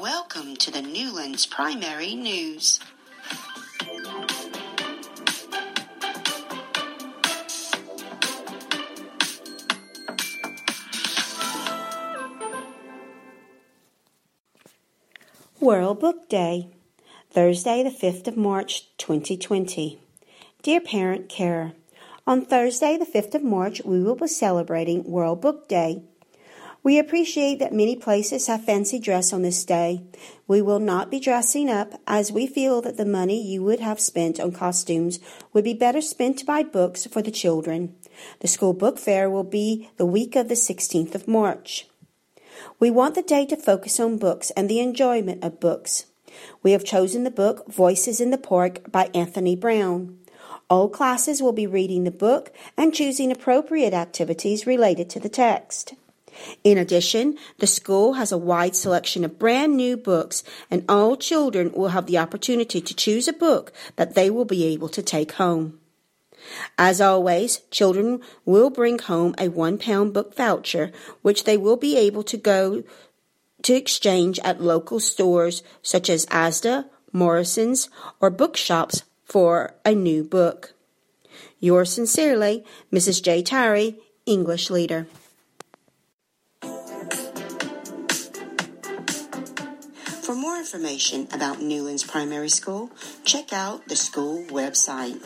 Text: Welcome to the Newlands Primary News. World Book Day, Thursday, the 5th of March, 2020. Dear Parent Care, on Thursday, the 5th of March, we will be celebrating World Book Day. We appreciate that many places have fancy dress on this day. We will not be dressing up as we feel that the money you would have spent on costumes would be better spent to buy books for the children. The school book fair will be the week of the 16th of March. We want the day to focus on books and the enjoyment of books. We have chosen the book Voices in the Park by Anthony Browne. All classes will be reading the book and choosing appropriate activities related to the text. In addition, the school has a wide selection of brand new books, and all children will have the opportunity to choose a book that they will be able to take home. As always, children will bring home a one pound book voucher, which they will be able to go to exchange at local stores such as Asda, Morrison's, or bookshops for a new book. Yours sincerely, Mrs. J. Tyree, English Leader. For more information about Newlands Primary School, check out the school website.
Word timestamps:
Welcome 0.00 0.56
to 0.56 0.70
the 0.70 0.80
Newlands 0.80 1.44
Primary 1.44 2.14
News. 2.14 2.80
World 15.60 16.00
Book 16.00 16.30
Day, 16.30 16.68
Thursday, 17.30 17.82
the 17.82 17.90
5th 17.90 18.26
of 18.26 18.38
March, 18.38 18.86
2020. 18.96 20.00
Dear 20.62 20.80
Parent 20.80 21.28
Care, 21.28 21.74
on 22.26 22.46
Thursday, 22.46 22.96
the 22.96 23.04
5th 23.04 23.34
of 23.34 23.44
March, 23.44 23.82
we 23.84 24.02
will 24.02 24.16
be 24.16 24.28
celebrating 24.28 25.04
World 25.04 25.42
Book 25.42 25.68
Day. 25.68 26.04
We 26.82 26.98
appreciate 26.98 27.58
that 27.58 27.74
many 27.74 27.94
places 27.94 28.46
have 28.46 28.64
fancy 28.64 28.98
dress 28.98 29.34
on 29.34 29.42
this 29.42 29.66
day. 29.66 30.02
We 30.48 30.62
will 30.62 30.78
not 30.78 31.10
be 31.10 31.20
dressing 31.20 31.68
up 31.68 32.00
as 32.06 32.32
we 32.32 32.46
feel 32.46 32.80
that 32.80 32.96
the 32.96 33.04
money 33.04 33.40
you 33.42 33.62
would 33.62 33.80
have 33.80 34.00
spent 34.00 34.40
on 34.40 34.52
costumes 34.52 35.20
would 35.52 35.64
be 35.64 35.74
better 35.74 36.00
spent 36.00 36.38
to 36.38 36.46
buy 36.46 36.62
books 36.62 37.06
for 37.06 37.20
the 37.20 37.30
children. 37.30 37.94
The 38.40 38.48
school 38.48 38.72
book 38.72 38.98
fair 38.98 39.28
will 39.28 39.44
be 39.44 39.90
the 39.98 40.06
week 40.06 40.36
of 40.36 40.48
the 40.48 40.54
16th 40.54 41.14
of 41.14 41.28
March. 41.28 41.86
We 42.78 42.90
want 42.90 43.14
the 43.14 43.22
day 43.22 43.44
to 43.46 43.56
focus 43.56 44.00
on 44.00 44.16
books 44.16 44.50
and 44.52 44.68
the 44.68 44.80
enjoyment 44.80 45.44
of 45.44 45.60
books. 45.60 46.06
We 46.62 46.72
have 46.72 46.84
chosen 46.84 47.24
the 47.24 47.30
book 47.30 47.70
Voices 47.70 48.22
in 48.22 48.30
the 48.30 48.38
Park 48.38 48.90
by 48.90 49.10
Anthony 49.12 49.54
Browne. 49.54 50.18
All 50.70 50.88
classes 50.88 51.42
will 51.42 51.52
be 51.52 51.66
reading 51.66 52.04
the 52.04 52.10
book 52.10 52.52
and 52.76 52.94
choosing 52.94 53.30
appropriate 53.30 53.92
activities 53.92 54.66
related 54.66 55.10
to 55.10 55.20
the 55.20 55.28
text. 55.28 55.94
In 56.64 56.78
addition, 56.78 57.36
the 57.58 57.66
school 57.66 58.14
has 58.14 58.32
a 58.32 58.38
wide 58.38 58.76
selection 58.76 59.24
of 59.24 59.38
brand 59.38 59.76
new 59.76 59.96
books, 59.96 60.42
and 60.70 60.84
all 60.88 61.16
children 61.16 61.72
will 61.72 61.88
have 61.88 62.06
the 62.06 62.18
opportunity 62.18 62.80
to 62.80 62.94
choose 62.94 63.28
a 63.28 63.32
book 63.32 63.72
that 63.96 64.14
they 64.14 64.30
will 64.30 64.44
be 64.44 64.64
able 64.64 64.88
to 64.88 65.02
take 65.02 65.32
home. 65.32 65.78
As 66.78 67.00
always, 67.00 67.60
children 67.70 68.20
will 68.44 68.70
bring 68.70 68.98
home 68.98 69.34
a 69.38 69.48
one 69.48 69.78
pound 69.78 70.14
book 70.14 70.34
voucher, 70.34 70.90
which 71.22 71.44
they 71.44 71.56
will 71.56 71.76
be 71.76 71.96
able 71.96 72.22
to 72.24 72.36
go 72.36 72.82
to 73.62 73.74
exchange 73.74 74.38
at 74.40 74.62
local 74.62 75.00
stores 75.00 75.62
such 75.82 76.08
as 76.08 76.26
Asda, 76.26 76.86
Morrison's, 77.12 77.90
or 78.20 78.30
bookshops 78.30 79.02
for 79.24 79.74
a 79.84 79.94
new 79.94 80.24
book. 80.24 80.72
Yours 81.58 81.92
sincerely, 81.92 82.64
Mrs. 82.92 83.22
J. 83.22 83.42
Tyree, 83.42 83.98
English 84.24 84.70
Leader. 84.70 85.06
For 90.30 90.36
more 90.36 90.58
information 90.58 91.26
about 91.32 91.60
Newlands 91.60 92.04
Primary 92.04 92.50
School, 92.50 92.92
check 93.24 93.52
out 93.52 93.88
the 93.88 93.96
school 93.96 94.44
website. 94.44 95.20